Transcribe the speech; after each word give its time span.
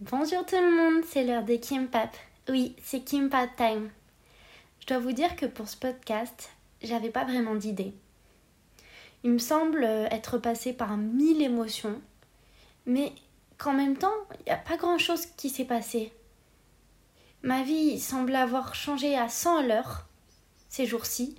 Bonjour 0.00 0.44
tout 0.44 0.56
le 0.56 0.76
monde, 0.76 1.04
c'est 1.06 1.22
l'heure 1.22 1.44
des 1.44 1.60
Kimpap. 1.60 2.16
Oui, 2.48 2.74
c'est 2.82 3.04
Kimpap 3.04 3.54
Time. 3.54 3.90
Je 4.80 4.86
dois 4.88 4.98
vous 4.98 5.12
dire 5.12 5.36
que 5.36 5.46
pour 5.46 5.68
ce 5.68 5.76
podcast, 5.76 6.50
j'avais 6.82 7.10
pas 7.10 7.24
vraiment 7.24 7.54
d'idée. 7.54 7.94
Il 9.22 9.30
me 9.30 9.38
semble 9.38 9.84
être 9.84 10.38
passé 10.38 10.72
par 10.72 10.96
mille 10.96 11.40
émotions, 11.42 12.00
mais 12.86 13.12
qu'en 13.56 13.72
même 13.72 13.96
temps, 13.96 14.12
il 14.40 14.46
n'y 14.46 14.50
a 14.50 14.56
pas 14.56 14.76
grand 14.76 14.98
chose 14.98 15.26
qui 15.26 15.48
s'est 15.48 15.64
passé. 15.64 16.12
Ma 17.44 17.62
vie 17.62 18.00
semble 18.00 18.34
avoir 18.34 18.74
changé 18.74 19.16
à 19.16 19.28
100 19.28 19.58
à 19.58 19.62
l'heure 19.62 20.08
ces 20.68 20.86
jours-ci, 20.86 21.36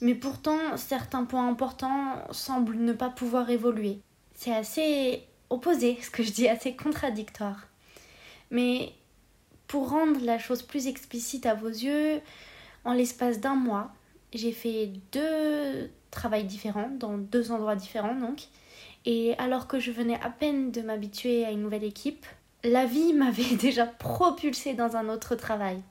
mais 0.00 0.16
pourtant 0.16 0.76
certains 0.76 1.24
points 1.26 1.48
importants 1.48 2.24
semblent 2.32 2.74
ne 2.74 2.92
pas 2.92 3.10
pouvoir 3.10 3.50
évoluer. 3.50 4.00
C'est 4.34 4.52
assez 4.52 5.22
opposé, 5.48 5.96
ce 6.02 6.10
que 6.10 6.24
je 6.24 6.32
dis, 6.32 6.48
assez 6.48 6.74
contradictoire. 6.74 7.68
Mais 8.54 8.92
pour 9.66 9.90
rendre 9.90 10.24
la 10.24 10.38
chose 10.38 10.62
plus 10.62 10.86
explicite 10.86 11.44
à 11.44 11.54
vos 11.54 11.68
yeux, 11.68 12.20
en 12.84 12.92
l'espace 12.92 13.40
d'un 13.40 13.56
mois, 13.56 13.90
j'ai 14.32 14.52
fait 14.52 14.92
deux 15.10 15.90
travaux 16.12 16.40
différents, 16.42 16.88
dans 16.88 17.18
deux 17.18 17.50
endroits 17.50 17.74
différents 17.74 18.14
donc. 18.14 18.44
Et 19.06 19.36
alors 19.38 19.66
que 19.66 19.80
je 19.80 19.90
venais 19.90 20.20
à 20.22 20.30
peine 20.30 20.70
de 20.70 20.82
m'habituer 20.82 21.44
à 21.44 21.50
une 21.50 21.62
nouvelle 21.62 21.82
équipe, 21.82 22.24
la 22.62 22.86
vie 22.86 23.12
m'avait 23.14 23.56
déjà 23.56 23.86
propulsée 23.86 24.74
dans 24.74 24.94
un 24.94 25.08
autre 25.08 25.34
travail. 25.34 25.82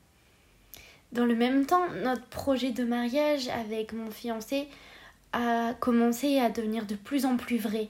Dans 1.11 1.25
le 1.25 1.35
même 1.35 1.65
temps, 1.65 1.89
notre 2.01 2.25
projet 2.27 2.71
de 2.71 2.85
mariage 2.85 3.49
avec 3.49 3.91
mon 3.91 4.09
fiancé 4.09 4.69
a 5.33 5.73
commencé 5.81 6.39
à 6.39 6.49
devenir 6.49 6.85
de 6.85 6.95
plus 6.95 7.25
en 7.25 7.35
plus 7.35 7.57
vrai. 7.57 7.89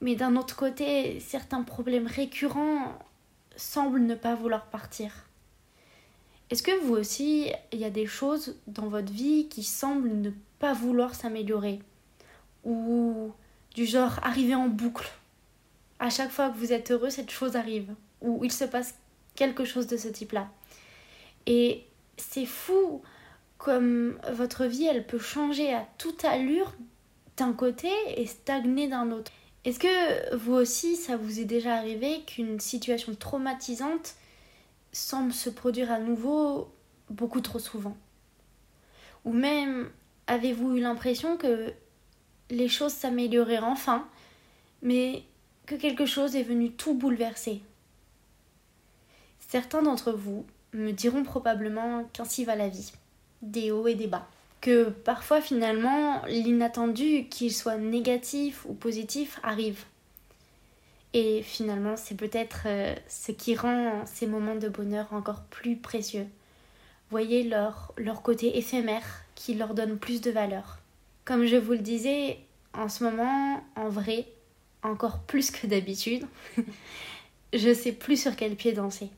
Mais 0.00 0.14
d'un 0.14 0.36
autre 0.36 0.56
côté, 0.56 1.20
certains 1.20 1.62
problèmes 1.62 2.06
récurrents 2.06 2.98
semblent 3.58 4.00
ne 4.00 4.14
pas 4.14 4.34
vouloir 4.34 4.66
partir. 4.66 5.12
Est-ce 6.50 6.62
que 6.62 6.80
vous 6.80 6.94
aussi, 6.94 7.52
il 7.72 7.78
y 7.78 7.84
a 7.84 7.90
des 7.90 8.06
choses 8.06 8.56
dans 8.66 8.88
votre 8.88 9.12
vie 9.12 9.48
qui 9.48 9.62
semblent 9.62 10.08
ne 10.08 10.30
pas 10.58 10.72
vouloir 10.72 11.14
s'améliorer? 11.14 11.80
Ou 12.64 13.32
du 13.74 13.84
genre 13.84 14.18
arriver 14.22 14.54
en 14.54 14.68
boucle? 14.68 15.10
À 15.98 16.08
chaque 16.08 16.30
fois 16.30 16.48
que 16.48 16.56
vous 16.56 16.72
êtes 16.72 16.90
heureux, 16.90 17.10
cette 17.10 17.30
chose 17.30 17.56
arrive. 17.56 17.94
Ou 18.22 18.44
il 18.44 18.52
se 18.52 18.64
passe 18.64 18.94
quelque 19.34 19.64
chose 19.64 19.86
de 19.86 19.96
ce 19.96 20.08
type-là. 20.08 20.48
Et 21.46 21.84
c'est 22.16 22.46
fou 22.46 23.02
comme 23.58 24.18
votre 24.32 24.64
vie, 24.64 24.86
elle 24.86 25.06
peut 25.06 25.18
changer 25.18 25.74
à 25.74 25.86
toute 25.98 26.24
allure 26.24 26.72
d'un 27.36 27.52
côté 27.52 27.90
et 28.16 28.26
stagner 28.26 28.88
d'un 28.88 29.10
autre. 29.10 29.32
Est-ce 29.68 29.80
que 29.80 30.34
vous 30.34 30.54
aussi, 30.54 30.96
ça 30.96 31.18
vous 31.18 31.40
est 31.40 31.44
déjà 31.44 31.74
arrivé 31.74 32.22
qu'une 32.22 32.58
situation 32.58 33.14
traumatisante 33.14 34.14
semble 34.92 35.34
se 35.34 35.50
produire 35.50 35.92
à 35.92 35.98
nouveau 35.98 36.72
beaucoup 37.10 37.42
trop 37.42 37.58
souvent? 37.58 37.94
Ou 39.26 39.34
même 39.34 39.90
avez-vous 40.26 40.78
eu 40.78 40.80
l'impression 40.80 41.36
que 41.36 41.70
les 42.48 42.68
choses 42.70 42.94
s'amélioraient 42.94 43.58
enfin, 43.58 44.08
mais 44.80 45.22
que 45.66 45.74
quelque 45.74 46.06
chose 46.06 46.34
est 46.34 46.44
venu 46.44 46.72
tout 46.72 46.94
bouleverser? 46.94 47.60
Certains 49.50 49.82
d'entre 49.82 50.12
vous 50.12 50.46
me 50.72 50.92
diront 50.92 51.24
probablement 51.24 52.04
qu'ainsi 52.14 52.46
va 52.46 52.56
la 52.56 52.70
vie, 52.70 52.90
des 53.42 53.70
hauts 53.70 53.86
et 53.86 53.96
des 53.96 54.06
bas 54.06 54.26
que 54.60 54.90
parfois 54.90 55.40
finalement 55.40 56.22
l'inattendu, 56.26 57.26
qu'il 57.28 57.52
soit 57.52 57.76
négatif 57.76 58.64
ou 58.66 58.74
positif, 58.74 59.38
arrive. 59.42 59.84
Et 61.14 61.42
finalement, 61.42 61.96
c'est 61.96 62.16
peut-être 62.16 62.62
euh, 62.66 62.94
ce 63.08 63.32
qui 63.32 63.56
rend 63.56 64.04
ces 64.04 64.26
moments 64.26 64.56
de 64.56 64.68
bonheur 64.68 65.12
encore 65.12 65.42
plus 65.44 65.76
précieux. 65.76 66.26
Voyez 67.10 67.44
leur, 67.44 67.92
leur 67.96 68.22
côté 68.22 68.58
éphémère 68.58 69.24
qui 69.34 69.54
leur 69.54 69.74
donne 69.74 69.98
plus 69.98 70.20
de 70.20 70.30
valeur. 70.30 70.78
Comme 71.24 71.46
je 71.46 71.56
vous 71.56 71.72
le 71.72 71.78
disais, 71.78 72.38
en 72.74 72.88
ce 72.88 73.04
moment, 73.04 73.64
en 73.76 73.88
vrai, 73.88 74.26
encore 74.82 75.20
plus 75.20 75.50
que 75.50 75.66
d'habitude, 75.66 76.26
je 77.54 77.72
sais 77.72 77.92
plus 77.92 78.20
sur 78.20 78.36
quel 78.36 78.56
pied 78.56 78.72
danser. 78.72 79.08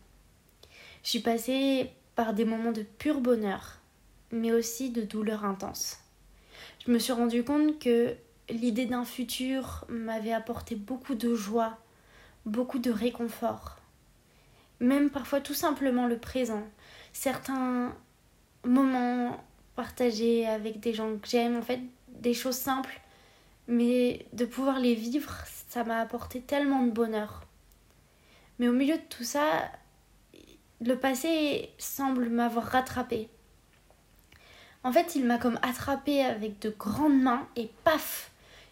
Je 1.03 1.09
suis 1.09 1.21
passée 1.21 1.91
par 2.15 2.35
des 2.35 2.45
moments 2.45 2.73
de 2.73 2.83
pur 2.83 3.21
bonheur, 3.21 3.80
mais 4.33 4.53
aussi 4.53 4.91
de 4.91 5.03
douleurs 5.03 5.45
intenses. 5.45 5.99
Je 6.87 6.91
me 6.91 6.99
suis 6.99 7.13
rendu 7.13 7.45
compte 7.45 7.79
que 7.79 8.17
l'idée 8.49 8.87
d'un 8.87 9.05
futur 9.05 9.85
m'avait 9.89 10.33
apporté 10.33 10.75
beaucoup 10.75 11.15
de 11.15 11.35
joie, 11.35 11.79
beaucoup 12.47 12.79
de 12.79 12.91
réconfort. 12.91 13.77
Même 14.81 15.11
parfois 15.11 15.41
tout 15.41 15.55
simplement 15.55 16.07
le 16.07 16.19
présent. 16.19 16.67
Certains 17.13 17.95
moments 18.65 19.43
partagés 19.77 20.47
avec 20.47 20.81
des 20.81 20.95
gens 20.95 21.17
que 21.17 21.29
j'aime, 21.29 21.57
en 21.57 21.63
fait, 21.63 21.81
des 22.09 22.35
choses 22.35 22.57
simples, 22.57 23.01
mais 23.69 24.27
de 24.33 24.45
pouvoir 24.45 24.79
les 24.79 24.95
vivre, 24.95 25.33
ça 25.69 25.85
m'a 25.85 26.01
apporté 26.01 26.41
tellement 26.41 26.83
de 26.83 26.91
bonheur. 26.91 27.45
Mais 28.59 28.69
au 28.69 28.73
milieu 28.73 28.97
de 28.97 29.03
tout 29.09 29.25
ça, 29.25 29.71
le 30.81 30.99
passé 30.99 31.71
semble 31.79 32.29
m'avoir 32.29 32.67
rattrapé. 32.67 33.29
En 34.83 34.93
fait, 34.93 35.15
il 35.15 35.27
m'a 35.27 35.39
comme 35.39 35.59
attrapé 35.63 36.23
avec 36.23 36.59
de 36.61 36.71
grandes 36.71 37.21
mains 37.21 37.47
et 37.57 37.71
paf 37.85 38.31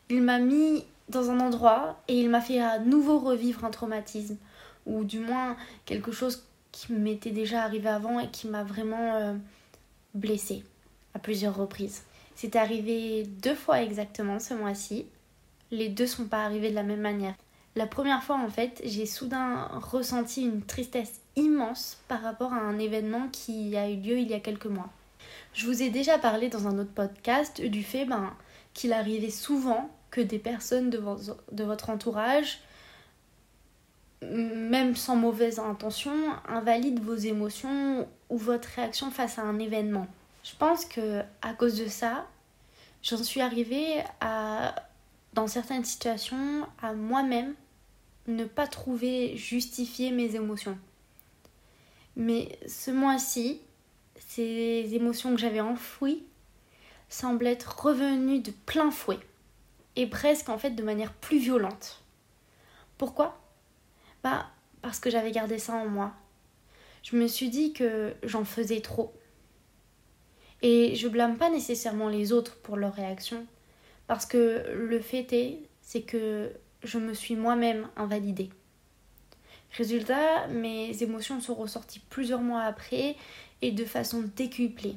Il 0.08 0.22
m'a 0.22 0.38
mis 0.38 0.84
dans 1.08 1.30
un 1.30 1.40
endroit 1.40 2.00
et 2.08 2.18
il 2.18 2.30
m'a 2.30 2.40
fait 2.40 2.60
à 2.60 2.78
nouveau 2.78 3.18
revivre 3.18 3.64
un 3.64 3.70
traumatisme 3.70 4.36
ou 4.86 5.04
du 5.04 5.20
moins 5.20 5.56
quelque 5.84 6.12
chose 6.12 6.46
qui 6.72 6.92
m'était 6.92 7.30
déjà 7.30 7.62
arrivé 7.62 7.88
avant 7.88 8.20
et 8.20 8.30
qui 8.30 8.48
m'a 8.48 8.64
vraiment 8.64 9.16
euh, 9.16 9.34
blessée 10.14 10.64
à 11.14 11.18
plusieurs 11.18 11.56
reprises. 11.56 12.02
C'est 12.34 12.56
arrivé 12.56 13.24
deux 13.24 13.54
fois 13.54 13.82
exactement 13.82 14.38
ce 14.38 14.54
mois-ci. 14.54 15.06
Les 15.70 15.88
deux 15.88 16.06
sont 16.06 16.26
pas 16.26 16.44
arrivés 16.44 16.70
de 16.70 16.74
la 16.74 16.84
même 16.84 17.00
manière. 17.00 17.34
La 17.76 17.86
première 17.86 18.22
fois, 18.22 18.36
en 18.36 18.48
fait, 18.48 18.80
j'ai 18.84 19.06
soudain 19.06 19.68
ressenti 19.74 20.42
une 20.42 20.62
tristesse 20.62 21.20
immense 21.36 21.98
par 22.08 22.22
rapport 22.22 22.52
à 22.52 22.60
un 22.60 22.78
événement 22.78 23.28
qui 23.30 23.76
a 23.76 23.90
eu 23.90 23.96
lieu 23.96 24.18
il 24.18 24.28
y 24.28 24.34
a 24.34 24.40
quelques 24.40 24.66
mois. 24.66 24.88
Je 25.54 25.66
vous 25.66 25.82
ai 25.82 25.90
déjà 25.90 26.18
parlé 26.18 26.48
dans 26.48 26.68
un 26.68 26.78
autre 26.78 26.92
podcast 26.92 27.60
du 27.60 27.82
fait 27.82 28.04
ben, 28.04 28.34
qu'il 28.74 28.92
arrivait 28.92 29.30
souvent 29.30 29.90
que 30.10 30.20
des 30.20 30.38
personnes 30.38 30.90
de, 30.90 31.64
votre 31.64 31.90
entourage, 31.90 32.60
même 34.22 34.96
sans 34.96 35.16
mauvaise 35.16 35.58
intention, 35.58 36.12
invalident 36.48 37.02
vos 37.02 37.14
émotions 37.14 38.08
ou 38.30 38.38
votre 38.38 38.68
réaction 38.68 39.10
face 39.10 39.38
à 39.38 39.42
un 39.42 39.58
événement. 39.58 40.06
Je 40.44 40.54
pense 40.56 40.84
que 40.84 41.22
à 41.42 41.52
cause 41.52 41.78
de 41.78 41.88
ça, 41.88 42.26
j'en 43.02 43.22
suis 43.22 43.40
arrivée 43.40 44.02
à, 44.20 44.74
dans 45.34 45.46
certaines 45.46 45.84
situations, 45.84 46.66
à 46.80 46.94
moi-même 46.94 47.54
ne 48.26 48.44
pas 48.44 48.66
trouver 48.66 49.36
justifier 49.36 50.10
mes 50.10 50.36
émotions. 50.36 50.78
Mais 52.16 52.58
ce 52.66 52.90
mois-ci, 52.90 53.60
ces 54.18 54.94
émotions 54.94 55.34
que 55.34 55.40
j'avais 55.40 55.60
enfouies 55.60 56.24
semblent 57.08 57.46
être 57.46 57.84
revenues 57.84 58.40
de 58.40 58.50
plein 58.66 58.90
fouet 58.90 59.20
et 59.96 60.06
presque 60.06 60.48
en 60.48 60.58
fait 60.58 60.70
de 60.70 60.82
manière 60.82 61.12
plus 61.12 61.38
violente. 61.38 62.02
Pourquoi? 62.98 63.40
Bah 64.22 64.46
parce 64.82 65.00
que 65.00 65.10
j'avais 65.10 65.32
gardé 65.32 65.58
ça 65.58 65.74
en 65.74 65.88
moi. 65.88 66.12
Je 67.02 67.16
me 67.16 67.26
suis 67.26 67.48
dit 67.48 67.72
que 67.72 68.14
j'en 68.22 68.44
faisais 68.44 68.80
trop. 68.80 69.12
Et 70.62 70.94
je 70.96 71.08
blâme 71.08 71.36
pas 71.36 71.50
nécessairement 71.50 72.08
les 72.08 72.32
autres 72.32 72.56
pour 72.58 72.76
leur 72.76 72.94
réaction 72.94 73.46
parce 74.06 74.26
que 74.26 74.64
le 74.74 75.00
fait 75.00 75.32
est 75.32 75.62
c'est 75.82 76.02
que 76.02 76.52
je 76.82 76.98
me 76.98 77.14
suis 77.14 77.36
moi-même 77.36 77.88
invalidée. 77.96 78.50
Résultat, 79.72 80.46
mes 80.48 81.02
émotions 81.02 81.40
sont 81.40 81.54
ressorties 81.54 82.00
plusieurs 82.10 82.40
mois 82.40 82.62
après 82.62 83.16
et 83.62 83.70
de 83.70 83.84
façon 83.84 84.24
décuplée. 84.36 84.96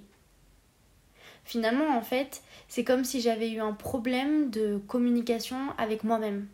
Finalement, 1.44 1.98
en 1.98 2.02
fait, 2.02 2.42
c'est 2.68 2.84
comme 2.84 3.04
si 3.04 3.22
j'avais 3.22 3.52
eu 3.52 3.60
un 3.60 3.74
problème 3.74 4.50
de 4.50 4.78
communication 4.88 5.72
avec 5.78 6.04
moi-même. 6.04 6.48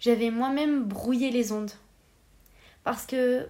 J'avais 0.00 0.30
moi-même 0.30 0.84
brouillé 0.84 1.30
les 1.30 1.52
ondes. 1.52 1.70
Parce 2.84 3.06
que 3.06 3.48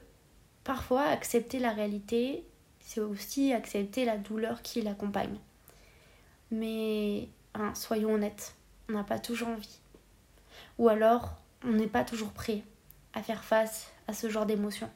parfois, 0.65 1.05
accepter 1.05 1.59
la 1.59 1.73
réalité, 1.73 2.45
c'est 2.81 3.01
aussi 3.01 3.53
accepter 3.53 4.05
la 4.05 4.17
douleur 4.17 4.63
qui 4.63 4.83
l'accompagne. 4.83 5.39
Mais 6.51 7.29
hein, 7.55 7.75
soyons 7.75 8.15
honnêtes, 8.15 8.55
on 8.89 8.95
n'a 8.95 9.05
pas 9.05 9.19
toujours 9.19 9.49
envie. 9.49 9.79
Ou 10.79 10.89
alors, 10.89 11.37
on 11.65 11.73
n'est 11.73 11.87
pas 11.87 12.05
toujours 12.05 12.33
prêt 12.33 12.63
à 13.15 13.23
faire 13.23 13.45
face 13.45 13.91
à 14.07 14.13
ce 14.13 14.29
genre 14.29 14.47
d'émotions. 14.47 14.91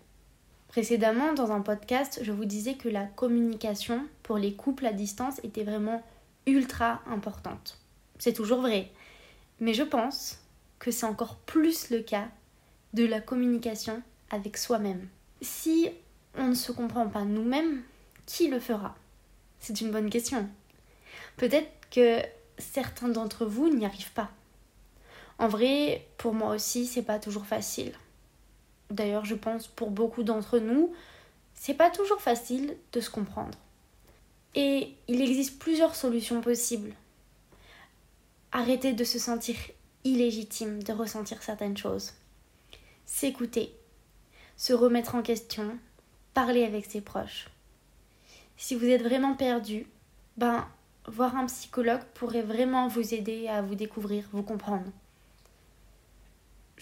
Précédemment, 0.69 1.35
dans 1.35 1.53
un 1.53 1.61
podcast, 1.61 2.21
je 2.23 2.33
vous 2.33 2.47
disais 2.47 2.75
que 2.75 2.89
la 2.89 3.05
communication 3.05 4.07
pour 4.23 4.39
les 4.39 4.55
couples 4.55 4.87
à 4.87 4.93
distance 4.93 5.39
était 5.45 5.65
vraiment 5.65 6.03
ultra 6.47 7.03
importante. 7.07 7.79
C'est 8.19 8.33
toujours 8.33 8.63
vrai. 8.63 8.91
Mais 9.61 9.75
je 9.75 9.83
pense 9.83 10.39
que 10.79 10.91
c'est 10.91 11.07
encore 11.07 11.37
plus 11.37 11.91
le 11.91 12.01
cas 12.01 12.29
de 12.95 13.05
la 13.05 13.21
communication 13.21 14.03
avec 14.31 14.57
soi-même. 14.57 15.09
Si 15.43 15.91
on 16.37 16.49
ne 16.49 16.55
se 16.55 16.73
comprend 16.73 17.09
pas 17.09 17.25
nous-mêmes, 17.25 17.83
qui 18.27 18.49
le 18.49 18.59
fera? 18.59 18.95
C'est 19.61 19.81
une 19.81 19.91
bonne 19.91 20.11
question. 20.11 20.49
Peut-être 21.37 21.71
que 21.91 22.21
certains 22.59 23.09
d'entre 23.09 23.45
vous 23.45 23.69
n'y 23.69 23.85
arrivent 23.85 24.13
pas. 24.13 24.31
En 25.39 25.49
vrai, 25.49 26.07
pour 26.19 26.35
moi 26.35 26.55
aussi, 26.55 26.87
c'est 26.87 27.03
pas 27.03 27.19
toujours 27.19 27.47
facile. 27.47 27.93
D'ailleurs, 28.93 29.25
je 29.25 29.35
pense 29.35 29.67
pour 29.67 29.91
beaucoup 29.91 30.23
d'entre 30.23 30.59
nous, 30.59 30.93
c'est 31.55 31.75
pas 31.75 31.89
toujours 31.89 32.21
facile 32.21 32.77
de 32.93 33.01
se 33.01 33.09
comprendre. 33.09 33.59
Et 34.55 34.95
il 35.09 35.23
existe 35.23 35.59
plusieurs 35.59 35.95
solutions 35.95 36.43
possibles. 36.43 36.93
Arrêter 38.53 38.93
de 38.93 39.03
se 39.03 39.19
sentir 39.19 39.57
illégitime 40.05 40.83
de 40.83 40.93
ressentir 40.93 41.43
certaines 41.43 41.77
choses. 41.77 42.13
S'écouter, 43.07 43.75
se 44.57 44.75
remettre 44.75 45.15
en 45.15 45.23
question, 45.23 45.79
parler 46.35 46.65
avec 46.65 46.85
ses 46.85 47.01
proches. 47.01 47.49
Si 48.59 48.75
vous 48.75 48.87
êtes 48.87 49.03
vraiment 49.03 49.35
perdu, 49.35 49.87
ben 50.37 50.69
voir 51.07 51.35
un 51.37 51.47
psychologue 51.47 52.05
pourrait 52.15 52.43
vraiment 52.43 52.89
vous 52.89 53.15
aider 53.15 53.49
à 53.49 53.63
vous 53.63 53.75
découvrir, 53.75 54.29
vous 54.33 54.43
comprendre. 54.43 54.91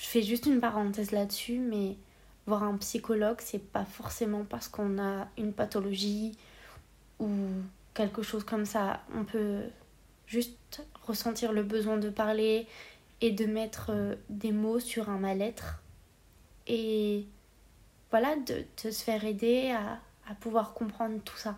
Je 0.01 0.07
fais 0.07 0.23
juste 0.23 0.47
une 0.47 0.61
parenthèse 0.61 1.11
là-dessus, 1.11 1.59
mais 1.59 1.95
voir 2.47 2.63
un 2.63 2.79
psychologue, 2.79 3.37
c'est 3.41 3.63
pas 3.63 3.85
forcément 3.85 4.45
parce 4.45 4.67
qu'on 4.67 4.99
a 4.99 5.29
une 5.37 5.53
pathologie 5.53 6.39
ou 7.19 7.29
quelque 7.93 8.23
chose 8.23 8.43
comme 8.43 8.65
ça. 8.65 9.03
On 9.15 9.25
peut 9.25 9.61
juste 10.27 10.83
ressentir 11.03 11.53
le 11.53 11.63
besoin 11.63 11.99
de 11.99 12.09
parler 12.09 12.67
et 13.21 13.31
de 13.31 13.45
mettre 13.45 13.91
euh, 13.91 14.15
des 14.31 14.53
mots 14.53 14.81
sur 14.81 15.11
un 15.11 15.19
mal-être 15.19 15.83
et 16.67 17.27
voilà, 18.11 18.37
de, 18.37 18.65
se 18.79 19.05
faire 19.05 19.23
aider 19.27 19.71
à, 19.71 20.01
à 20.31 20.35
pouvoir 20.35 20.73
comprendre 20.73 21.21
tout 21.23 21.37
ça. 21.37 21.57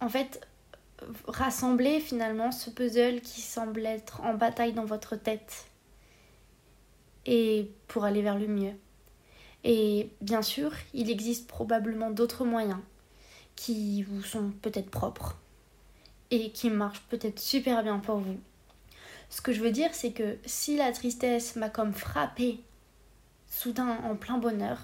En 0.00 0.08
fait, 0.08 0.44
rassembler 1.28 2.00
finalement 2.00 2.50
ce 2.50 2.68
puzzle 2.68 3.20
qui 3.20 3.42
semble 3.42 3.86
être 3.86 4.22
en 4.22 4.34
bataille 4.34 4.72
dans 4.72 4.84
votre 4.84 5.14
tête 5.14 5.68
et 7.26 7.70
pour 7.88 8.04
aller 8.04 8.22
vers 8.22 8.38
le 8.38 8.46
mieux. 8.46 8.74
Et 9.64 10.10
bien 10.20 10.42
sûr, 10.42 10.72
il 10.94 11.10
existe 11.10 11.48
probablement 11.48 12.10
d'autres 12.10 12.44
moyens 12.44 12.80
qui 13.56 14.02
vous 14.02 14.22
sont 14.22 14.52
peut-être 14.62 14.90
propres 14.90 15.36
et 16.30 16.50
qui 16.50 16.70
marchent 16.70 17.02
peut-être 17.08 17.40
super 17.40 17.82
bien 17.82 17.98
pour 17.98 18.18
vous. 18.18 18.38
Ce 19.28 19.40
que 19.40 19.52
je 19.52 19.60
veux 19.60 19.72
dire, 19.72 19.90
c'est 19.92 20.12
que 20.12 20.38
si 20.44 20.76
la 20.76 20.92
tristesse 20.92 21.56
m'a 21.56 21.68
comme 21.68 21.92
frappé 21.92 22.60
soudain 23.50 23.98
en 24.04 24.14
plein 24.16 24.38
bonheur, 24.38 24.78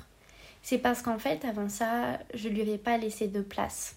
c'est 0.63 0.79
parce 0.79 1.03
qu'en 1.03 1.19
fait, 1.19 1.45
avant 1.45 1.69
ça, 1.69 2.19
je 2.35 2.49
lui 2.49 2.63
avais 2.63 2.79
pas 2.79 2.97
laissé 2.97 3.29
de 3.29 3.41
place. 3.41 3.97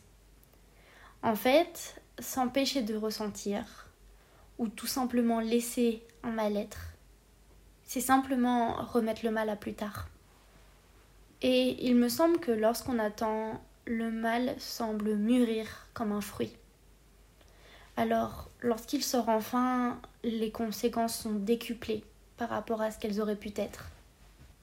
En 1.24 1.36
fait, 1.36 2.02
s'empêcher 2.20 2.82
de 2.82 2.96
ressentir 2.96 3.90
ou 4.58 4.68
tout 4.68 4.88
simplement 4.88 5.40
laisser 5.40 6.04
un 6.24 6.32
mal-être, 6.32 6.95
c'est 7.86 8.02
simplement 8.02 8.74
remettre 8.86 9.22
le 9.24 9.32
mal 9.32 9.50
à 9.50 9.56
plus 9.56 9.74
tard. 9.74 10.08
Et 11.42 11.86
il 11.86 11.96
me 11.96 12.10
semble 12.10 12.40
que 12.40 12.52
lorsqu'on 12.52 13.00
attend, 13.00 13.62
le 13.86 14.12
mal 14.12 14.56
semble 14.58 15.16
mûrir 15.16 15.68
comme 15.94 16.12
un 16.12 16.22
fruit. 16.22 16.54
Alors, 17.98 18.50
lorsqu'il 18.62 19.04
sort 19.04 19.30
enfin, 19.30 20.00
les 20.24 20.52
conséquences 20.52 21.18
sont 21.18 21.34
décuplées 21.34 22.04
par 22.38 22.50
rapport 22.50 22.82
à 22.82 22.92
ce 22.92 23.00
qu'elles 23.00 23.22
auraient 23.22 23.36
pu 23.36 23.52
être. 23.56 23.86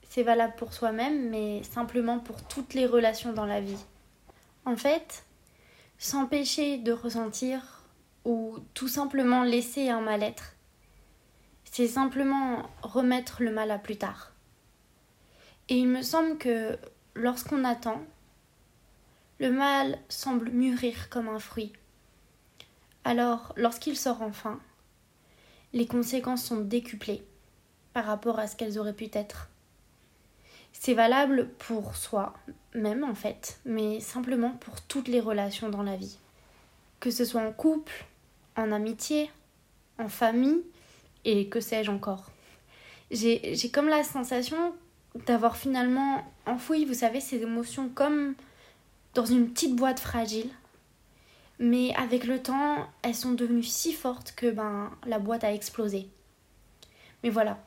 C'est 0.09 0.23
valable 0.23 0.53
pour 0.57 0.73
soi-même, 0.73 1.29
mais 1.29 1.63
simplement 1.63 2.19
pour 2.19 2.43
toutes 2.43 2.75
les 2.75 2.85
relations 2.85 3.33
dans 3.33 3.47
la 3.47 3.61
vie. 3.61 3.83
En 4.65 4.75
fait, 4.75 5.23
s'empêcher 5.97 6.77
de 6.77 6.91
ressentir 6.91 7.81
ou 8.25 8.57
tout 8.73 8.87
simplement 8.87 9.43
laisser 9.43 9.89
un 9.89 10.01
mal-être, 10.01 10.52
c'est 11.73 11.87
simplement 11.87 12.69
remettre 12.83 13.41
le 13.41 13.51
mal 13.51 13.71
à 13.71 13.79
plus 13.79 13.97
tard. 13.97 14.31
Et 15.69 15.75
il 15.75 15.87
me 15.87 16.03
semble 16.03 16.37
que 16.37 16.77
lorsqu'on 17.15 17.63
attend, 17.63 17.99
le 19.39 19.49
mal 19.49 19.97
semble 20.07 20.51
mûrir 20.51 21.09
comme 21.09 21.27
un 21.27 21.39
fruit. 21.39 21.73
Alors, 23.03 23.53
lorsqu'il 23.57 23.97
sort 23.97 24.21
enfin, 24.21 24.59
les 25.73 25.87
conséquences 25.87 26.43
sont 26.43 26.59
décuplées 26.61 27.25
par 27.93 28.05
rapport 28.05 28.37
à 28.37 28.45
ce 28.45 28.55
qu'elles 28.55 28.77
auraient 28.77 28.93
pu 28.93 29.09
être. 29.11 29.49
C'est 30.73 30.93
valable 30.93 31.49
pour 31.57 31.95
soi 31.95 32.35
même 32.75 33.03
en 33.03 33.15
fait, 33.15 33.59
mais 33.65 33.99
simplement 33.99 34.51
pour 34.51 34.79
toutes 34.81 35.07
les 35.07 35.19
relations 35.19 35.69
dans 35.69 35.81
la 35.81 35.95
vie. 35.95 36.19
Que 36.99 37.09
ce 37.09 37.25
soit 37.25 37.41
en 37.41 37.51
couple, 37.51 38.05
en 38.55 38.71
amitié, 38.71 39.31
en 39.97 40.07
famille 40.07 40.61
et 41.25 41.47
que 41.47 41.59
sais-je 41.59 41.91
encore? 41.91 42.31
J'ai 43.11 43.69
comme 43.71 43.87
la 43.87 44.03
sensation 44.03 44.73
d'avoir 45.27 45.57
finalement 45.57 46.23
enfoui, 46.45 46.85
vous 46.85 46.93
savez, 46.93 47.19
ces 47.19 47.41
émotions 47.41 47.89
comme 47.89 48.35
dans 49.13 49.25
une 49.25 49.49
petite 49.49 49.75
boîte 49.75 49.99
fragile. 49.99 50.49
Mais 51.59 51.93
avec 51.95 52.25
le 52.25 52.41
temps, 52.41 52.87
elles 53.03 53.15
sont 53.15 53.33
devenues 53.33 53.63
si 53.63 53.93
fortes 53.93 54.33
que 54.35 54.49
ben, 54.49 54.91
la 55.05 55.19
boîte 55.19 55.43
a 55.43 55.53
explosé. 55.53 56.07
Mais 57.23 57.29
voilà. 57.29 57.59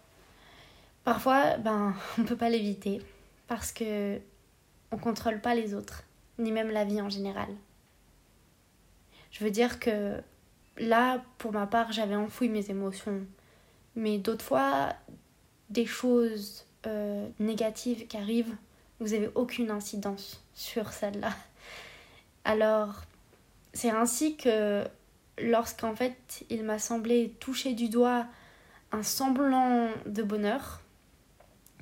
Parfois, 1.04 1.56
ben, 1.58 1.94
on 2.18 2.22
ne 2.22 2.26
peut 2.26 2.36
pas 2.36 2.50
l'éviter 2.50 3.00
parce 3.46 3.72
que 3.72 4.18
on 4.90 4.98
contrôle 4.98 5.40
pas 5.40 5.54
les 5.54 5.74
autres, 5.74 6.02
ni 6.38 6.52
même 6.52 6.70
la 6.70 6.84
vie 6.84 7.00
en 7.00 7.08
général. 7.08 7.48
Je 9.30 9.44
veux 9.44 9.50
dire 9.50 9.78
que 9.78 10.20
là, 10.78 11.22
pour 11.38 11.52
ma 11.52 11.66
part, 11.66 11.92
j'avais 11.92 12.16
enfoui 12.16 12.48
mes 12.48 12.70
émotions. 12.70 13.22
Mais 13.96 14.18
d'autres 14.18 14.44
fois, 14.44 14.92
des 15.70 15.86
choses 15.86 16.64
euh, 16.86 17.26
négatives 17.38 18.06
qui 18.06 18.16
arrivent, 18.16 18.54
vous 19.00 19.08
n'avez 19.08 19.30
aucune 19.34 19.70
incidence 19.70 20.44
sur 20.54 20.92
celle-là. 20.92 21.32
Alors, 22.44 23.02
c'est 23.72 23.90
ainsi 23.90 24.36
que 24.36 24.84
lorsqu'en 25.38 25.94
fait 25.94 26.44
il 26.48 26.62
m'a 26.62 26.78
semblé 26.78 27.34
toucher 27.40 27.74
du 27.74 27.88
doigt 27.88 28.26
un 28.92 29.02
semblant 29.02 29.90
de 30.06 30.22
bonheur, 30.22 30.80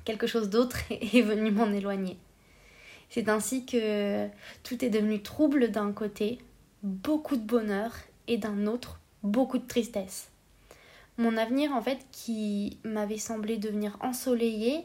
quelque 0.03 0.27
chose 0.27 0.49
d'autre 0.49 0.77
est 0.89 1.21
venu 1.21 1.51
m'en 1.51 1.71
éloigner. 1.71 2.17
C'est 3.09 3.29
ainsi 3.29 3.65
que 3.65 4.27
tout 4.63 4.83
est 4.83 4.89
devenu 4.89 5.21
trouble 5.21 5.69
d'un 5.69 5.91
côté, 5.91 6.39
beaucoup 6.81 7.37
de 7.37 7.45
bonheur, 7.45 7.91
et 8.27 8.37
d'un 8.37 8.67
autre, 8.67 8.99
beaucoup 9.23 9.57
de 9.57 9.67
tristesse. 9.67 10.29
Mon 11.17 11.37
avenir, 11.37 11.71
en 11.71 11.81
fait, 11.81 12.05
qui 12.11 12.79
m'avait 12.83 13.17
semblé 13.17 13.57
devenir 13.57 13.97
ensoleillé, 14.01 14.83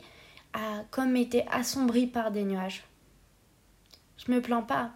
a 0.53 0.85
comme 0.91 1.17
été 1.17 1.47
assombri 1.49 2.07
par 2.07 2.31
des 2.31 2.45
nuages. 2.45 2.85
Je 4.17 4.31
me 4.31 4.41
plains 4.41 4.63
pas. 4.63 4.93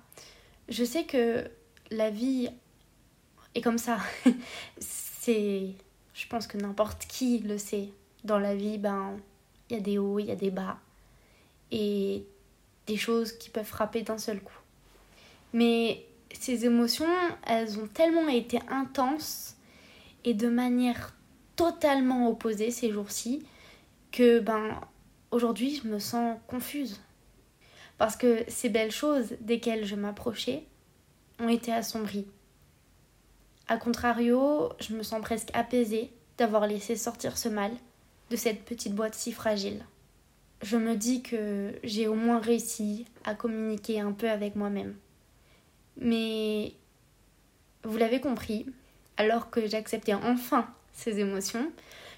Je 0.69 0.85
sais 0.85 1.05
que 1.05 1.51
la 1.91 2.11
vie 2.11 2.49
est 3.55 3.61
comme 3.61 3.79
ça. 3.79 3.99
C'est. 4.79 5.71
Je 6.13 6.27
pense 6.29 6.47
que 6.47 6.59
n'importe 6.59 7.07
qui 7.07 7.39
le 7.39 7.59
sait. 7.59 7.89
Dans 8.23 8.39
la 8.39 8.55
vie, 8.55 8.79
ben, 8.79 9.17
il 9.69 9.77
y 9.77 9.79
a 9.79 9.83
des 9.83 9.99
hauts, 9.99 10.19
il 10.19 10.27
y 10.27 10.31
a 10.31 10.37
des 10.37 10.51
bas. 10.51 10.79
Et 11.71 12.25
des 12.87 12.97
choses 12.97 13.33
qui 13.33 13.51
peuvent 13.51 13.67
frapper 13.67 14.03
d'un 14.03 14.19
seul 14.19 14.41
coup. 14.41 14.59
Mais 15.53 16.05
ces 16.33 16.65
émotions, 16.65 17.07
elles 17.47 17.79
ont 17.79 17.87
tellement 17.87 18.29
été 18.29 18.61
intenses 18.69 19.57
et 20.25 20.35
de 20.35 20.49
manière 20.49 21.15
totalement 21.57 22.29
opposée 22.29 22.71
ces 22.71 22.91
jours-ci 22.91 23.45
que 24.13 24.41
ben 24.41 24.81
aujourd'hui 25.31 25.81
je 25.83 25.89
me 25.89 25.99
sens 25.99 26.39
confuse. 26.47 27.01
Parce 27.99 28.17
que 28.17 28.45
ces 28.49 28.69
belles 28.69 28.91
choses 28.91 29.35
desquelles 29.41 29.85
je 29.85 29.95
m'approchais 29.95 30.65
ont 31.39 31.49
été 31.49 31.73
assombries. 31.73 32.27
A 33.69 33.77
contrario, 33.77 34.71
je 34.81 34.95
me 34.95 35.03
sens 35.03 35.21
presque 35.23 35.51
apaisée 35.55 36.11
d'avoir 36.39 36.67
laissé 36.67 36.97
sortir 36.97 37.39
ce 37.39 37.49
mal 37.49 37.71
de 38.31 38.37
cette 38.37 38.65
petite 38.65 38.95
boîte 38.95 39.15
si 39.15 39.33
fragile 39.33 39.85
je 40.65 40.77
me 40.77 40.97
dis 40.97 41.23
que 41.23 41.79
j'ai 41.85 42.09
au 42.09 42.15
moins 42.15 42.39
réussi 42.39 43.05
à 43.25 43.35
communiquer 43.35 44.01
un 44.01 44.13
peu 44.13 44.31
avec 44.31 44.57
moi-même. 44.57 44.95
Mais 45.99 46.73
vous 47.85 47.97
l'avez 47.99 48.21
compris, 48.21 48.67
alors 49.17 49.51
que 49.51 49.67
j'acceptais 49.67 50.15
enfin 50.15 50.67
ces 50.95 51.21
émotions, 51.21 51.71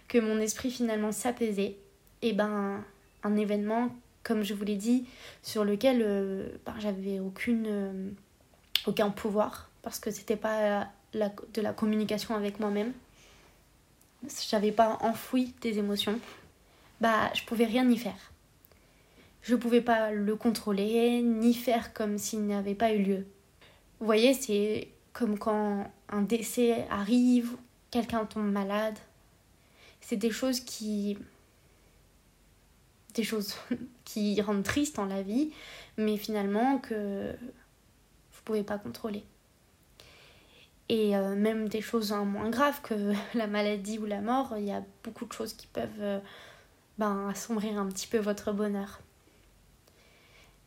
que 0.07 0.19
mon 0.19 0.39
esprit 0.39 0.71
finalement 0.71 1.11
s'apaisait, 1.11 1.77
et 2.23 2.33
ben 2.33 2.85
un 3.23 3.37
événement, 3.37 3.89
comme 4.23 4.43
je 4.43 4.55
vous 4.55 4.65
l'ai 4.65 4.77
dit, 4.77 5.07
sur 5.43 5.65
lequel 5.65 6.03
euh, 6.03 6.49
ben, 6.65 6.75
j'avais 6.79 7.19
aucune, 7.19 7.67
euh, 7.67 8.11
aucun 8.87 9.11
pouvoir, 9.11 9.69
parce 9.83 9.99
que 9.99 10.11
c'était 10.11 10.37
pas 10.37 10.89
de 11.15 11.63
la 11.63 11.73
communication 11.73 12.35
avec 12.37 12.61
moi-même. 12.61 12.93
J'avais 14.49 14.73
pas 14.73 14.99
enfoui 15.01 15.55
des 15.61 15.79
émotions, 15.79 16.19
bah 17.01 17.31
je 17.35 17.43
pouvais 17.45 17.65
rien 17.65 17.89
y 17.89 17.97
faire. 17.97 18.33
Je 19.43 19.55
pouvais 19.55 19.81
pas 19.81 20.11
le 20.11 20.35
contrôler 20.35 21.23
ni 21.23 21.55
faire 21.55 21.93
comme 21.93 22.19
s'il 22.19 22.47
n'avait 22.47 22.75
pas 22.75 22.93
eu 22.93 23.03
lieu. 23.03 23.27
Vous 24.01 24.07
voyez, 24.07 24.35
c'est 24.35 24.89
comme 25.13 25.39
quand 25.39 25.89
un 26.09 26.23
décès 26.23 26.85
arrive, 26.91 27.57
quelqu'un 27.97 28.27
tombe 28.27 28.51
malade. 28.51 28.99
C'est 30.03 30.17
des 30.17 30.31
choses 30.31 30.61
qui 30.61 31.17
des 33.15 33.23
choses 33.25 33.55
qui 34.05 34.41
rendent 34.43 34.63
triste 34.63 34.99
en 34.99 35.07
la 35.07 35.23
vie, 35.23 35.51
mais 35.97 36.19
finalement 36.19 36.79
que 36.79 37.33
vous 37.33 38.43
pouvez 38.45 38.63
pas 38.63 38.77
contrôler. 38.77 39.25
Et 40.91 41.17
euh, 41.17 41.35
même 41.35 41.69
des 41.69 41.81
choses 41.81 42.13
moins 42.13 42.51
graves 42.51 42.83
que 42.83 43.15
la 43.35 43.47
maladie 43.47 43.99
ou 43.99 44.05
la 44.05 44.21
mort, 44.21 44.55
il 44.59 44.65
y 44.65 44.73
a 44.73 44.85
beaucoup 45.03 45.25
de 45.25 45.33
choses 45.33 45.55
qui 45.55 45.67
peuvent 45.67 46.03
euh, 46.03 46.21
ben, 46.99 47.29
assombrir 47.31 47.79
un 47.79 47.87
petit 47.87 48.07
peu 48.07 48.19
votre 48.19 48.53
bonheur. 48.53 49.01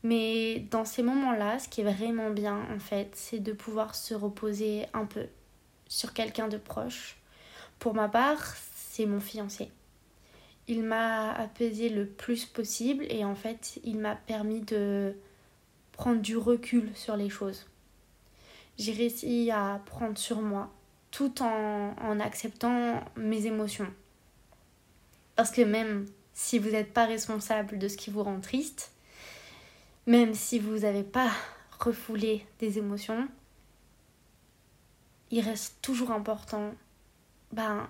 Mais 0.02 0.60
dans 0.72 0.86
ces 0.86 1.04
moments-là, 1.04 1.60
ce 1.60 1.70
qui 1.70 1.82
est 1.82 1.94
vraiment 1.94 2.32
bien 2.32 2.66
en 2.74 2.80
fait, 2.80 3.12
c'est 3.14 3.40
de 3.40 3.54
pouvoir 3.54 3.94
se 3.94 4.16
reposer 4.16 4.88
un 4.94 5.06
peu 5.06 5.28
sur 5.88 6.14
quelqu'un 6.14 6.48
de 6.48 6.58
proche. 6.58 7.19
Pour 7.80 7.94
ma 7.94 8.10
part, 8.10 8.56
c'est 8.76 9.06
mon 9.06 9.22
fiancé. 9.22 9.72
Il 10.68 10.84
m'a 10.84 11.32
apaisé 11.32 11.90
le 11.90 12.06
plus 12.06 12.46
possible 12.46 13.06
et 13.10 13.24
en 13.26 13.36
fait, 13.36 13.80
il 13.84 13.98
m'a 13.98 14.16
permis 14.16 14.62
de 14.62 15.16
prendre 15.94 16.22
du 16.22 16.38
recul 16.38 16.92
sur 16.94 17.16
les 17.16 17.30
choses. 17.30 17.66
J'ai 18.78 18.94
réussi 18.94 19.50
à 19.52 19.82
prendre 19.86 20.18
sur 20.18 20.42
moi 20.42 20.72
tout 21.12 21.42
en, 21.42 22.20
acceptant 22.20 23.04
mes 23.16 23.46
émotions. 23.46 23.92
Parce 25.36 25.52
que 25.52 25.62
même 25.62 26.06
si 26.34 26.60
vous 26.60 26.70
n'êtes 26.70 26.94
pas 26.94 27.06
responsable 27.06 27.80
de 27.80 27.88
ce 27.88 27.98
qui 27.98 28.12
vous 28.12 28.24
rend 28.24 28.40
triste, 28.40 28.92
même 30.06 30.34
si 30.34 30.60
vous 30.60 30.80
n'avez 30.80 31.04
pas 31.04 31.32
refoulé 31.80 32.46
des 32.60 32.78
émotions, 32.78 33.28
il 35.32 35.42
reste 35.42 35.78
toujours 35.82 36.12
important 36.12 36.74
ben, 37.52 37.90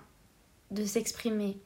de 0.70 0.84
s'exprimer, 0.84 1.58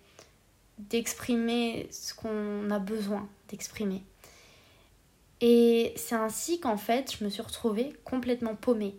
d'exprimer 0.79 1.89
ce 1.91 2.15
qu'on 2.15 2.71
a 2.71 2.79
besoin 2.79 3.29
d'exprimer. 3.49 4.03
Et 5.41 5.93
c'est 5.97 6.15
ainsi 6.15 6.61
qu'en 6.61 6.77
fait, 6.77 7.17
je 7.17 7.25
me 7.25 7.29
suis 7.29 7.43
retrouvée 7.43 7.93
complètement 8.05 8.55
paumée. 8.55 8.97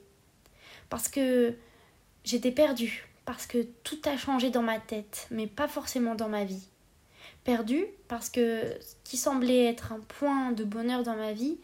Parce 0.90 1.08
que 1.08 1.56
j'étais 2.24 2.52
perdue, 2.52 3.08
parce 3.26 3.48
que 3.48 3.64
tout 3.84 4.00
a 4.06 4.18
changé 4.18 4.50
dans 4.52 4.62
ma 4.62 4.80
tête, 4.80 5.28
mais 5.32 5.48
pas 5.48 5.68
forcément 5.68 6.16
dans 6.16 6.30
ma 6.30 6.44
vie. 6.44 6.68
Perdue 7.44 7.86
parce 8.08 8.30
que 8.30 8.62
ce 8.82 8.96
qui 9.04 9.18
semblait 9.18 9.66
être 9.66 9.92
un 9.92 10.00
point 10.00 10.52
de 10.52 10.64
bonheur 10.64 11.04
dans 11.04 11.16
ma 11.16 11.32
vie 11.32 11.58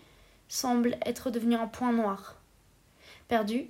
semble 0.48 0.98
être 1.06 1.32
devenu 1.32 1.56
un 1.56 1.68
point 1.68 1.92
noir. 1.92 2.40
Perdue 3.28 3.68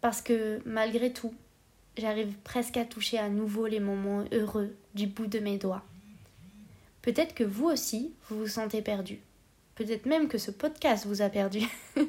parce 0.00 0.20
que 0.20 0.60
malgré 0.66 1.12
tout, 1.12 1.34
j'arrive 1.96 2.34
presque 2.44 2.76
à 2.76 2.84
toucher 2.84 3.18
à 3.18 3.28
nouveau 3.28 3.66
les 3.66 3.80
moments 3.80 4.24
heureux 4.32 4.74
du 4.94 5.06
bout 5.06 5.26
de 5.26 5.38
mes 5.38 5.58
doigts. 5.58 5.82
Peut-être 7.02 7.34
que 7.34 7.44
vous 7.44 7.66
aussi, 7.66 8.14
vous 8.28 8.38
vous 8.38 8.48
sentez 8.48 8.82
perdu. 8.82 9.20
Peut-être 9.74 10.06
même 10.06 10.28
que 10.28 10.38
ce 10.38 10.50
podcast 10.50 11.06
vous 11.06 11.22
a 11.22 11.28
perdu. 11.28 11.60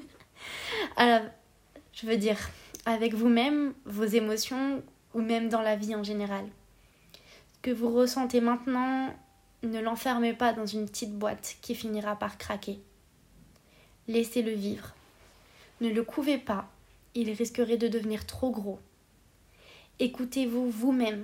Alors, 0.98 1.26
je 1.94 2.06
veux 2.06 2.18
dire, 2.18 2.38
avec 2.86 3.14
vous-même, 3.14 3.74
vos 3.86 4.04
émotions 4.04 4.84
ou 5.14 5.22
même 5.22 5.50
dans 5.50 5.62
la 5.62 5.76
vie 5.76 5.96
en 5.96 6.04
général. 6.04 6.46
Ce 7.54 7.60
que 7.62 7.72
vous 7.72 7.94
ressentez 7.94 8.42
maintenant, 8.42 9.14
ne 9.64 9.80
l'enfermez 9.80 10.34
pas 10.34 10.54
dans 10.54 10.66
une 10.66 10.88
petite 10.88 11.18
boîte 11.18 11.56
qui 11.62 11.74
finira 11.74 12.18
par 12.18 12.38
craquer. 12.38 12.80
Laissez-le 14.08 14.52
vivre. 14.52 14.94
Ne 15.82 15.90
le 15.90 16.04
couvez 16.04 16.38
pas, 16.38 16.70
il 17.16 17.32
risquerait 17.32 17.78
de 17.78 17.88
devenir 17.88 18.26
trop 18.26 18.52
gros. 18.52 18.80
Écoutez-vous 20.04 20.70
vous-même. 20.70 21.24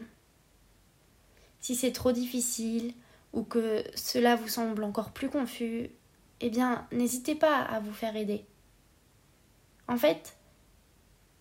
Si 1.59 1.75
c'est 1.75 1.91
trop 1.91 2.13
difficile 2.13 2.93
ou 3.33 3.43
que 3.43 3.83
cela 3.93 4.37
vous 4.37 4.47
semble 4.47 4.85
encore 4.85 5.11
plus 5.11 5.29
confus, 5.29 5.89
eh 6.39 6.49
bien, 6.49 6.87
n'hésitez 6.93 7.35
pas 7.35 7.57
à 7.57 7.81
vous 7.81 7.91
faire 7.91 8.15
aider. 8.15 8.45
En 9.89 9.97
fait, 9.97 10.37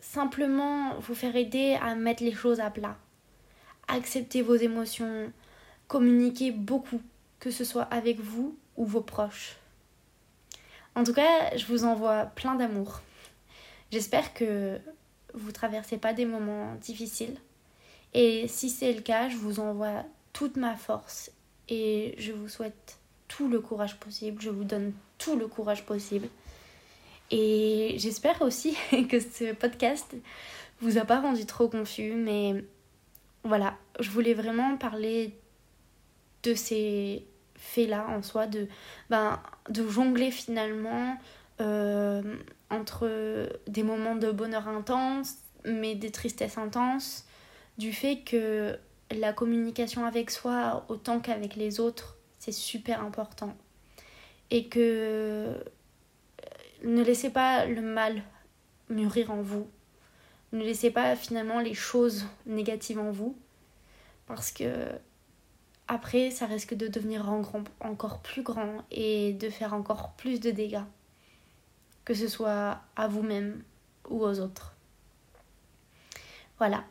simplement 0.01 0.99
vous 0.99 1.15
faire 1.15 1.37
aider 1.37 1.79
à 1.81 1.95
mettre 1.95 2.25
les 2.25 2.35
choses 2.35 2.59
à 2.59 2.71
plat. 2.71 2.97
Acceptez 3.87 4.43
vos 4.43 4.57
émotions, 4.57 5.33
communiquez 5.87 6.51
beaucoup, 6.51 7.03
que 7.39 7.53
ce 7.53 7.63
soit 7.63 7.85
avec 7.85 8.19
vous 8.19 8.59
ou 8.77 8.85
vos 8.85 9.03
proches. 9.03 9.59
En 10.97 11.05
tout 11.05 11.15
cas, 11.15 11.57
je 11.57 11.67
vous 11.67 11.85
envoie 11.85 12.25
plein 12.25 12.57
d'amour. 12.57 13.01
J'espère 13.93 14.35
que 14.35 14.81
vous 15.39 15.53
traversez 15.53 15.99
pas 15.99 16.13
des 16.13 16.25
moments 16.25 16.75
difficiles. 16.77 17.37
Et 18.15 18.49
si 18.49 18.71
c'est 18.71 18.93
le 18.93 19.01
cas, 19.01 19.29
je 19.29 19.37
vous 19.37 19.61
envoie 19.61 20.05
toute 20.33 20.57
ma 20.57 20.77
force 20.77 21.31
et 21.69 22.15
je 22.19 22.33
vous 22.33 22.49
souhaite 22.49 22.99
tout 23.29 23.49
le 23.49 23.61
courage 23.61 23.99
possible. 23.99 24.41
Je 24.41 24.51
vous 24.51 24.65
donne 24.65 24.93
tout 25.19 25.37
le 25.37 25.47
courage 25.47 25.85
possible. 25.85 26.29
Et 27.31 27.97
j'espère 27.99 28.41
aussi 28.43 28.77
que 29.11 29.21
ce 29.21 29.53
podcast 29.53 30.15
vous 30.81 30.97
a 30.97 31.05
pas 31.05 31.21
rendu 31.21 31.45
trop 31.45 31.69
confus, 31.69 32.13
mais 32.15 32.65
voilà, 33.45 33.77
je 34.01 34.11
voulais 34.11 34.35
vraiment 34.35 34.77
parler 34.77 35.35
de 36.45 36.55
ces 36.55 37.25
faits-là 37.57 38.07
en 38.09 38.23
soi, 38.23 38.47
de, 38.47 38.69
ben, 39.11 39.41
de 39.69 39.87
jongler 39.87 40.31
finalement 40.31 41.19
euh, 41.61 42.37
entre 42.71 43.49
des 43.67 43.83
moments 43.83 44.17
de 44.17 44.31
bonheur 44.31 44.69
intense, 44.69 45.37
mais 45.65 45.95
des 45.95 46.11
tristesses 46.11 46.59
intenses, 46.59 47.25
du 47.79 47.93
fait 47.93 48.21
que 48.21 48.79
la 49.11 49.33
communication 49.33 50.05
avec 50.05 50.31
soi 50.31 50.85
autant 50.89 51.21
qu'avec 51.21 51.57
les 51.57 51.81
autres, 51.81 52.17
c'est 52.39 52.53
super 52.53 53.03
important. 53.03 53.57
Et 54.51 54.69
que 54.69 54.79
euh, 54.81 55.59
ne 56.85 57.03
laissez 57.03 57.31
pas 57.31 57.67
le 57.67 57.83
mal 57.83 58.23
mûrir 58.89 59.31
en 59.31 59.43
vous. 59.43 59.69
Ne 60.53 60.63
laissez 60.63 60.91
pas 60.91 61.17
finalement 61.17 61.61
les 61.61 61.75
choses 61.75 62.27
négatives 62.47 62.99
en 62.99 63.11
vous. 63.11 63.37
Parce 64.27 64.53
que 64.53 64.89
après, 65.89 66.31
ça 66.31 66.47
risque 66.47 66.75
de 66.75 66.87
devenir 66.87 67.31
encore 67.81 68.21
plus 68.21 68.43
grand 68.43 68.85
et 68.91 69.33
de 69.33 69.49
faire 69.49 69.73
encore 69.73 70.13
plus 70.17 70.39
de 70.39 70.51
dégâts 70.51 70.85
que 72.09 72.15
ce 72.15 72.27
soit 72.27 72.81
à 72.97 73.07
vous-même 73.07 73.63
ou 74.09 74.25
aux 74.25 74.41
autres. 74.41 74.73
Voilà. 76.57 76.85